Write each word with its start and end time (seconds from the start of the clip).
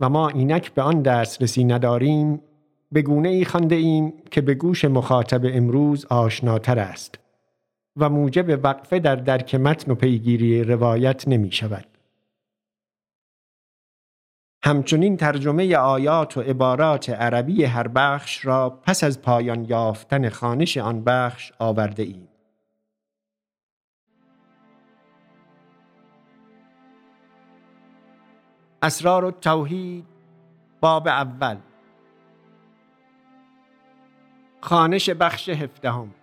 و 0.00 0.08
ما 0.08 0.28
اینک 0.28 0.74
به 0.74 0.82
آن 0.82 1.02
دسترسی 1.02 1.64
نداریم 1.64 2.42
به 2.92 3.02
گونه 3.02 3.28
ای 3.28 3.44
خانده 3.44 3.74
ایم 3.74 4.12
که 4.30 4.40
به 4.40 4.54
گوش 4.54 4.84
مخاطب 4.84 5.40
امروز 5.44 6.04
آشناتر 6.04 6.78
است 6.78 7.18
و 7.96 8.08
موجب 8.08 8.64
وقفه 8.64 8.98
در 8.98 9.16
درک 9.16 9.54
متن 9.54 9.92
و 9.92 9.94
پیگیری 9.94 10.64
روایت 10.64 11.28
نمی 11.28 11.52
شود. 11.52 11.86
همچنین 14.64 15.16
ترجمه 15.16 15.76
آیات 15.76 16.36
و 16.36 16.40
عبارات 16.40 17.10
عربی 17.10 17.64
هر 17.64 17.88
بخش 17.88 18.44
را 18.44 18.70
پس 18.70 19.04
از 19.04 19.22
پایان 19.22 19.64
یافتن 19.64 20.28
خانش 20.28 20.76
آن 20.76 21.04
بخش 21.04 21.52
آورده 21.58 22.02
ایم. 22.02 22.29
اسرار 28.82 29.24
التوحید 29.24 30.06
باب 30.80 31.08
اول. 31.08 31.56
خانش 34.60 35.10
بخش 35.10 35.48
هفدهم. 35.48 36.14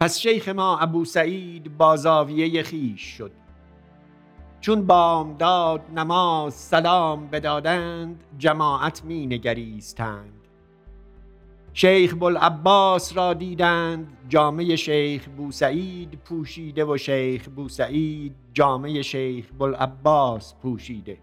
پس 0.00 0.18
شیخ 0.18 0.48
ما 0.48 0.78
ابو 0.78 1.04
سعید 1.04 1.76
با 1.76 1.96
زاویه 1.96 2.62
خیش 2.62 3.00
شد. 3.00 3.32
چون 4.60 4.86
بامداد 4.86 5.80
نماز 5.96 6.54
سلام 6.54 7.26
بدادند 7.26 8.24
جماعت 8.38 9.04
می 9.04 9.26
نگریستند. 9.26 10.35
شیخ 11.78 12.14
بلعباس 12.14 13.16
را 13.16 13.34
دیدند 13.34 14.16
جامعه 14.28 14.76
شیخ 14.76 15.28
بوسعید 15.28 16.18
پوشیده 16.24 16.84
و 16.84 16.96
شیخ 16.96 17.48
بوسعید 17.48 18.34
جامعه 18.52 19.02
شیخ 19.02 19.50
بلعباس 19.58 20.54
پوشیده. 20.54 21.18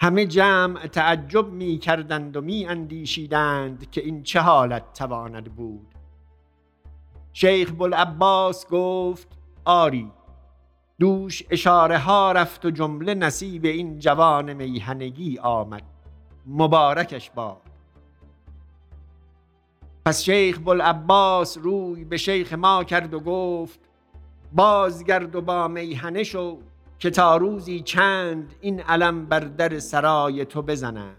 همه 0.00 0.26
جمع 0.26 0.86
تعجب 0.86 1.48
می 1.48 1.78
کردند 1.78 2.36
و 2.36 2.40
می 2.40 2.66
اندیشیدند 2.66 3.90
که 3.90 4.00
این 4.00 4.22
چه 4.22 4.40
حالت 4.40 4.92
تواند 4.92 5.54
بود. 5.54 5.86
شیخ 7.32 7.72
بلعباس 7.72 8.66
گفت 8.66 9.28
آری 9.64 10.10
دوش 10.98 11.42
اشاره 11.50 11.98
ها 11.98 12.32
رفت 12.32 12.64
و 12.64 12.70
جمله 12.70 13.14
نصیب 13.14 13.64
این 13.64 13.98
جوان 13.98 14.52
میهنگی 14.52 15.38
آمد. 15.38 15.82
مبارکش 16.46 17.30
باد 17.30 17.67
پس 20.08 20.22
شیخ 20.22 20.58
بلعباس 20.64 21.58
روی 21.58 22.04
به 22.04 22.16
شیخ 22.16 22.52
ما 22.52 22.84
کرد 22.84 23.14
و 23.14 23.20
گفت 23.20 23.80
بازگرد 24.52 25.36
و 25.36 25.40
با 25.40 25.68
میهنه 25.68 26.24
شو 26.24 26.58
که 26.98 27.10
تا 27.10 27.36
روزی 27.36 27.80
چند 27.80 28.54
این 28.60 28.80
علم 28.80 29.26
بر 29.26 29.40
در 29.40 29.78
سرای 29.78 30.44
تو 30.44 30.62
بزنند 30.62 31.16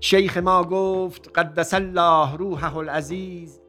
شیخ 0.00 0.36
ما 0.36 0.64
گفت 0.64 1.38
قدس 1.38 1.74
الله 1.74 2.36
روحه 2.36 2.76
العزیز 2.76 3.60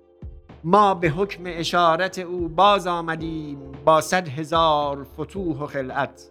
ما 0.63 0.93
به 0.93 1.09
حکم 1.09 1.43
اشارت 1.45 2.19
او 2.19 2.47
باز 2.47 2.87
آمدیم 2.87 3.71
با 3.85 4.01
صد 4.01 4.27
هزار 4.27 5.07
فتوح 5.19 5.57
و 5.57 5.65
خلعت 5.65 6.29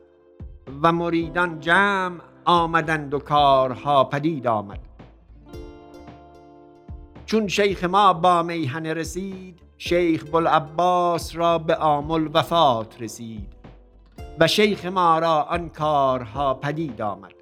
و 0.82 0.92
مریدان 0.92 1.60
جمع 1.60 2.20
آمدند 2.44 3.14
و 3.14 3.18
کارها 3.18 4.04
پدید 4.04 4.46
آمد. 4.46 4.87
چون 7.28 7.48
شیخ 7.48 7.84
ما 7.84 8.12
با 8.12 8.42
میهنه 8.42 8.94
رسید 8.94 9.60
شیخ 9.78 10.24
بلعباس 10.32 11.36
را 11.36 11.58
به 11.58 11.76
آمل 11.76 12.28
وفات 12.34 13.02
رسید 13.02 13.52
و 14.38 14.46
شیخ 14.46 14.84
ما 14.84 15.18
را 15.18 15.42
آن 15.42 15.68
کارها 15.68 16.54
پدید 16.54 17.02
آمد. 17.02 17.32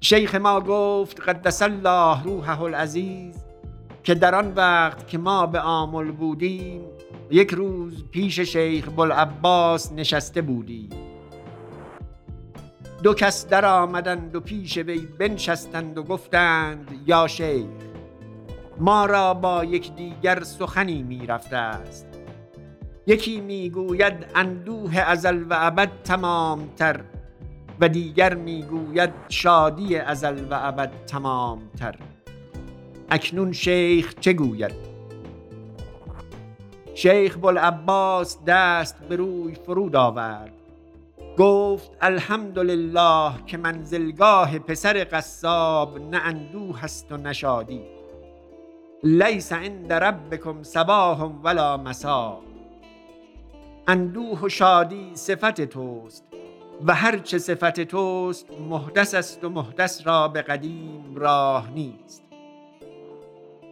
شیخ 0.00 0.34
ما 0.34 0.60
گفت 0.60 1.20
قدس 1.20 1.62
الله 1.62 2.22
روحه 2.22 2.62
العزیز 2.62 3.44
که 4.04 4.14
در 4.14 4.34
آن 4.34 4.52
وقت 4.54 5.08
که 5.08 5.18
ما 5.18 5.46
به 5.46 5.60
آمل 5.60 6.10
بودیم 6.10 6.80
یک 7.30 7.50
روز 7.50 8.04
پیش 8.10 8.40
شیخ 8.40 8.88
بلعباس 8.96 9.92
نشسته 9.92 10.42
بودیم. 10.42 11.01
دو 13.02 13.14
کس 13.14 13.46
در 13.46 13.64
آمدند 13.64 14.36
و 14.36 14.40
پیش 14.40 14.78
وی 14.78 14.98
بنشستند 14.98 15.98
و 15.98 16.02
گفتند 16.02 17.02
یا 17.06 17.26
شیخ 17.26 17.66
ما 18.78 19.06
را 19.06 19.34
با 19.34 19.64
یک 19.64 19.94
دیگر 19.94 20.42
سخنی 20.42 21.02
می 21.02 21.26
رفته 21.26 21.56
است. 21.56 22.06
یکی 23.06 23.40
می‌گوید 23.40 24.26
اندوه 24.34 24.98
ازل 24.98 25.44
و 25.50 25.56
ابد 25.60 25.90
تمامتر 26.04 27.00
و 27.80 27.88
دیگر 27.88 28.34
می‌گوید 28.34 29.10
شادی 29.28 29.96
ازل 29.96 30.44
و 30.50 30.58
ابد 30.62 30.90
تمامتر. 31.06 31.94
اکنون 33.10 33.52
شیخ 33.52 34.14
چه 34.20 34.32
گوید؟ 34.32 34.74
شیخ 36.94 37.38
بلعباس 37.38 38.38
دست 38.46 38.98
به 39.08 39.16
روی 39.16 39.54
فرود 39.54 39.96
آورد. 39.96 40.61
گفت 41.38 41.90
الحمدلله 42.00 43.32
که 43.46 43.56
منزلگاه 43.56 44.58
پسر 44.58 45.04
قصاب 45.04 45.98
نه 45.98 46.16
اندوه 46.16 46.80
هست 46.80 47.12
و 47.12 47.16
نشادی 47.16 47.82
لیس 49.04 49.52
عند 49.52 49.92
ربکم 49.92 50.62
صباح 50.62 51.22
ولا 51.22 51.76
مسا 51.76 52.38
اندوه 53.88 54.40
و 54.40 54.48
شادی 54.48 55.10
صفت 55.14 55.60
توست 55.60 56.24
و 56.86 56.94
هرچه 56.94 57.38
صفت 57.38 57.80
توست 57.80 58.46
محدث 58.68 59.14
است 59.14 59.44
و 59.44 59.48
محدث 59.48 60.06
را 60.06 60.28
به 60.28 60.42
قدیم 60.42 61.14
راه 61.16 61.70
نیست. 61.70 62.22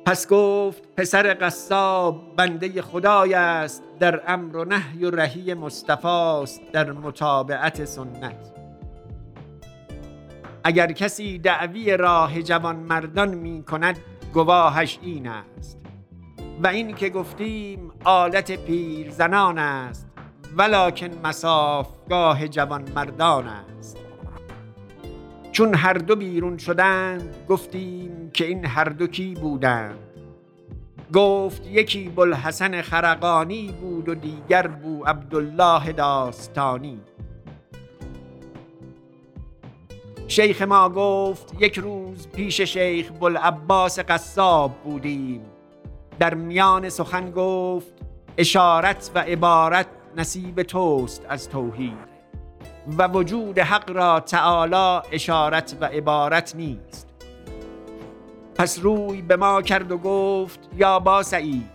پس 0.06 0.28
گفت 0.28 0.82
پسر 0.97 1.37
قصاب 1.41 2.37
بنده 2.37 2.82
خدای 2.82 3.34
است 3.34 3.82
در 4.00 4.22
امر 4.27 4.56
و 4.56 4.65
نهی 4.65 5.05
و 5.05 5.11
رهی 5.11 5.55
مصطفاست 5.55 6.61
در 6.72 6.93
متابعت 6.93 7.84
سنت. 7.84 8.53
اگر 10.65 10.93
کسی 10.93 11.38
دعوی 11.38 11.97
راه 11.97 12.43
جوان 12.43 12.77
مردان 12.77 13.34
می 13.34 13.62
کند 13.62 13.97
گواهش 14.34 14.99
این 15.03 15.28
است. 15.28 15.78
و 16.62 16.66
این 16.66 16.94
که 16.94 17.09
گفتیم 17.09 17.93
آلت 18.05 18.65
پیر 18.65 19.11
زنان 19.11 19.59
است 19.59 20.06
ولکن 20.56 21.11
مسافگاه 21.25 22.49
جوان 22.49 22.84
مردان 22.94 23.47
است. 23.47 23.97
چون 25.53 25.75
هر 25.75 25.93
دو 25.93 26.17
بیرون 26.17 26.59
شدند 26.59 27.34
گفتیم 27.49 28.31
که 28.32 28.47
این 28.47 28.65
هر 28.65 28.84
دو 28.84 29.06
کی 29.06 29.34
بودند؟ 29.34 30.09
گفت 31.12 31.66
یکی 31.66 32.09
بلحسن 32.09 32.82
خرقانی 32.82 33.75
بود 33.81 34.09
و 34.09 34.15
دیگر 34.15 34.66
بو 34.66 35.04
عبدالله 35.04 35.93
داستانی. 35.93 37.00
شیخ 40.29 40.62
ما 40.62 40.88
گفت 40.88 41.55
یک 41.61 41.79
روز 41.79 42.29
پیش 42.29 42.61
شیخ 42.61 43.11
بلعباس 43.20 43.99
قصاب 43.99 44.73
بودیم. 44.85 45.40
در 46.19 46.35
میان 46.35 46.88
سخن 46.88 47.31
گفت 47.31 47.93
اشارت 48.38 49.11
و 49.14 49.19
عبارت 49.19 49.87
نصیب 50.17 50.62
توست 50.62 51.26
از 51.29 51.49
توحید 51.49 52.11
و 52.99 53.08
وجود 53.08 53.58
حق 53.58 53.90
را 53.90 54.20
تعالی 54.20 55.08
اشارت 55.12 55.76
و 55.81 55.85
عبارت 55.85 56.56
نیست. 56.56 57.10
پس 58.61 58.79
روی 58.79 59.23
به 59.23 59.37
ما 59.37 59.62
کرد 59.62 59.93
و 59.93 59.99
گفت 59.99 60.69
یا 60.77 60.99
با 60.99 61.23
سعید 61.23 61.71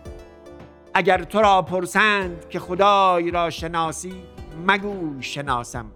اگر 0.94 1.22
تو 1.22 1.40
را 1.40 1.62
پرسند 1.62 2.48
که 2.48 2.58
خدای 2.58 3.30
را 3.30 3.50
شناسی 3.50 4.22
مگوی 4.66 5.22
شناسم 5.22 5.86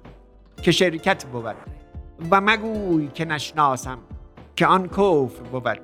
که 0.62 0.72
شرکت 0.72 1.24
بود 1.24 1.56
و 2.30 2.40
مگوی 2.40 3.08
که 3.08 3.24
نشناسم 3.24 3.98
که 4.56 4.66
آن 4.66 4.88
کفر 4.88 5.42
بود. 5.52 5.80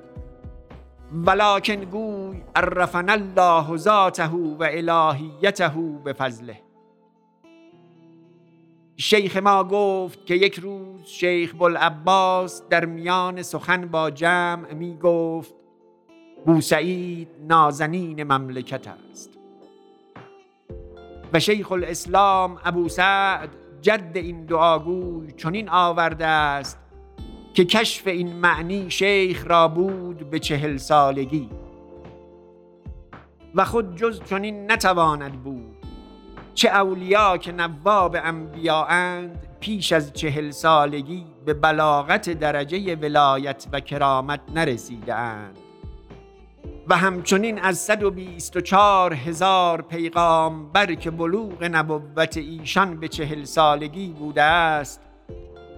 ولکن 1.25 1.75
گوی 1.75 2.41
عرفنا 2.55 3.13
الله 3.13 3.77
ذاته 3.77 4.27
و 4.27 4.63
الهیته 4.63 5.71
به 6.03 6.13
فضله 6.13 6.66
شیخ 8.99 9.37
ما 9.37 9.63
گفت 9.63 10.25
که 10.25 10.35
یک 10.35 10.59
روز 10.59 11.05
شیخ 11.05 11.55
بلعباس 11.55 12.63
در 12.69 12.85
میان 12.85 13.41
سخن 13.41 13.87
با 13.87 14.09
جمع 14.09 14.73
می 14.73 14.97
گفت 14.97 15.53
بوسعید 16.45 17.27
نازنین 17.47 18.23
مملکت 18.23 18.87
است. 18.87 19.29
و 21.33 21.39
شیخ 21.39 21.71
الاسلام 21.71 22.59
ابو 22.63 22.89
سعد 22.89 23.49
جد 23.81 24.11
این 24.13 24.45
دعاگوی 24.45 25.31
چنین 25.31 25.69
آورده 25.69 26.25
است 26.25 26.79
که 27.53 27.65
کشف 27.65 28.07
این 28.07 28.35
معنی 28.35 28.91
شیخ 28.91 29.47
را 29.47 29.67
بود 29.67 30.29
به 30.29 30.39
چهل 30.39 30.77
سالگی. 30.77 31.49
و 33.55 33.65
خود 33.65 33.95
جز 33.95 34.21
چنین 34.23 34.71
نتواند 34.71 35.43
بود. 35.43 35.76
چه 36.57 36.69
اولیا 36.69 37.37
که 37.37 37.51
نواب 37.51 38.17
اند 38.89 39.47
پیش 39.59 39.91
از 39.91 40.13
چهل 40.13 40.51
سالگی 40.51 41.25
به 41.45 41.53
بلاغت 41.53 42.29
درجه 42.29 42.95
ولایت 42.95 43.67
و 43.71 43.79
کرامت 43.79 44.39
نرسیده 44.55 45.15
اند. 45.15 45.57
و 46.87 46.95
همچنین 46.95 47.59
از 47.59 47.77
124 47.77 49.13
هزار 49.13 49.81
پیغام 49.81 50.71
بر 50.71 50.93
که 50.93 51.11
بلوغ 51.11 51.63
نبوت 51.63 52.37
ایشان 52.37 52.99
به 52.99 53.07
چهل 53.07 53.43
سالگی 53.43 54.07
بوده 54.07 54.43
است 54.43 55.01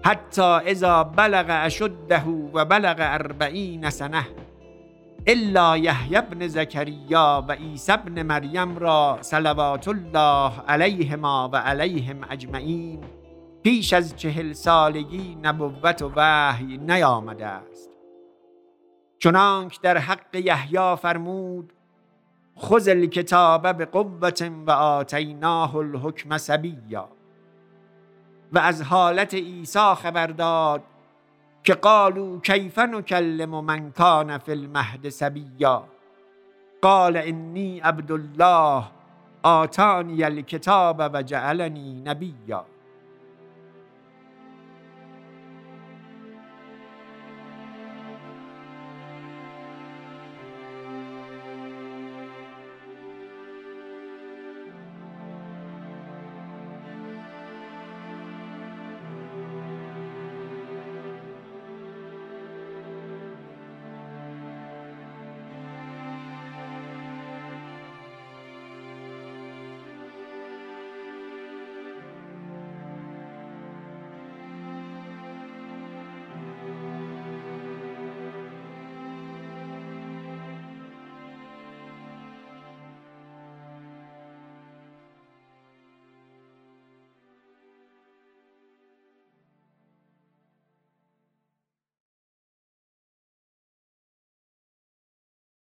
حتی 0.06 0.42
اذا 0.42 1.04
بلغ 1.04 1.46
اشده 1.50 2.24
و 2.54 2.66
بلغ 2.66 2.96
اربعین 3.00 3.90
سنه 3.90 4.28
الا 5.32 5.78
یحیی 5.78 6.16
ابن 6.16 6.48
زکریا 6.48 7.46
و 7.48 7.52
عیسی 7.52 7.92
ابن 7.92 8.24
مریم 8.24 8.78
را 8.78 9.18
صلوات 9.22 9.88
الله 9.88 10.62
علیهما 10.68 11.50
و 11.54 11.56
علیهم 11.56 12.22
اجمعین. 12.30 13.04
پیش 13.64 13.94
از 13.94 14.16
چهل 14.16 14.54
سالگی 14.54 15.38
نبوت 15.44 16.02
و 16.02 16.12
وحی 16.16 16.78
نیامده 16.78 17.46
است. 17.46 17.90
چنانک 19.20 19.82
در 19.82 19.98
حق 19.98 20.36
یحیی 20.36 20.96
فرمود 20.96 21.74
خذ 22.60 22.88
الکتاب 22.88 23.78
به 23.78 23.86
قوت 23.86 24.52
و 24.68 24.72
آتیناه 24.72 25.76
الحکم 25.76 26.38
سبیا. 26.38 27.10
و 28.54 28.60
از 28.60 28.82
حالت 28.82 29.34
عیسی 29.34 29.94
خبر 29.96 30.28
داد 30.28 30.84
که 31.64 31.74
قالو 31.74 32.40
کیف 32.40 32.80
نکلم 32.80 33.50
من 33.50 33.92
کان 33.92 34.38
فی 34.38 34.52
المهد 34.52 35.10
سبیا. 35.10 35.84
قال 36.82 37.18
انی 37.18 37.80
عبدالله 37.80 38.84
آتانی 39.44 40.24
الکتاب 40.24 41.02
و 41.14 41.24
جعلنی 41.24 42.02
نبیا. 42.06 42.66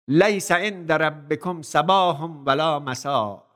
لیس 0.09 0.53
عند 0.53 0.93
ربکم 0.93 1.63
صباح 1.63 2.21
ولا 2.23 2.79
مسا 2.79 3.53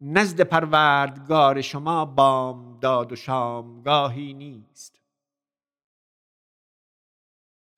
نزد 0.00 0.40
پروردگار 0.40 1.60
شما 1.60 2.04
بام 2.04 2.78
داد 2.80 3.12
و 3.12 3.16
شامگاهی 3.16 4.34
نیست. 4.34 5.00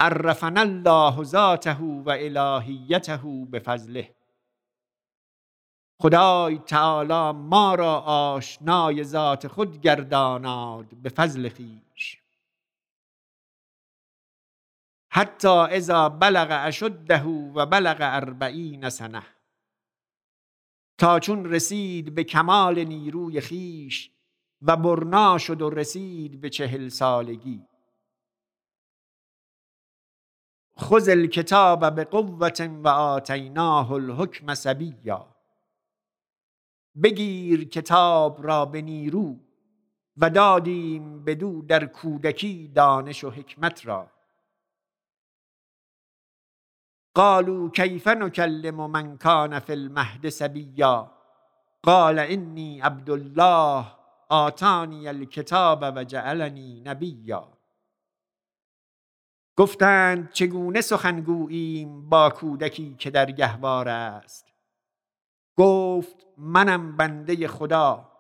عرفنا 0.01 0.61
الله 0.61 1.25
ذاته 1.25 1.75
و 1.75 2.11
الهیته 2.11 3.21
به 3.51 3.59
فضله 3.59 4.15
خدای 6.01 6.59
تعالی 6.59 7.39
ما 7.39 7.75
را 7.75 8.01
آشنای 8.01 9.05
ذات 9.05 9.49
خود 9.49 9.81
گرداناد 9.81 10.87
به 10.87 11.09
فضل 11.09 11.49
خیش. 11.49 12.20
حتی 15.13 15.49
اذا 15.49 16.09
بلغ 16.09 16.49
اشده 16.51 17.25
و 17.25 17.67
بلغ 17.67 17.97
اربعین 18.01 18.89
سنه. 18.89 19.23
تا 20.99 21.21
چون 21.21 21.45
رسید 21.45 22.15
به 22.15 22.25
کمال 22.25 22.85
نیروی 22.85 23.41
خیش 23.41 24.11
و 24.63 24.77
برنا 24.77 25.39
شد 25.39 25.63
و 25.63 25.71
رسید 25.71 26.41
به 26.41 26.51
چهل 26.51 26.89
سالگی. 26.89 27.67
خذ 30.81 31.09
الکتاب 31.09 31.95
به 31.95 32.05
قوت 32.05 32.61
و 32.61 32.89
آتیناه 32.89 33.93
الحکم 33.93 34.55
سبیا. 34.55 35.37
بگیر 37.03 37.69
کتاب 37.69 38.47
را 38.47 38.67
به 38.67 38.83
نیرو 38.83 39.37
و 40.17 40.31
دادیم 40.31 41.25
بدو 41.25 41.63
در 41.63 41.87
کودکی 41.87 42.69
دانش 42.69 43.25
و 43.25 43.31
حکمت 43.31 43.87
را. 43.87 44.20
قالوا 47.15 47.69
کیف 47.69 48.09
نکلم 48.09 48.91
من 48.91 49.17
کان 49.17 49.59
فی 49.59 49.73
المهد 49.73 50.29
سبیا 50.29 51.11
قال 51.83 52.19
انی 52.19 52.81
عبدالله 52.81 53.87
آتانی 54.29 55.09
الکتاب 55.09 55.85
و 55.97 56.05
جعلنی 56.05 56.83
نبیا 56.87 57.49
گفتند 59.57 60.33
چگونه 60.33 60.81
سخنگوییم 60.81 62.09
با 62.09 62.31
کودکی 62.31 62.95
که 62.99 63.11
در 63.11 63.31
گهوار 63.31 63.89
است؟ 63.89 64.47
گفت 65.57 66.27
منم 66.39 66.97
بنده 66.97 67.49
خدا 67.49 68.11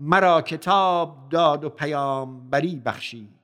مرا 0.00 0.42
کتاب 0.42 1.28
داد 1.28 1.64
و 1.64 1.68
پیام 1.68 2.50
بری 2.50 2.76
بخشید. 2.76 3.43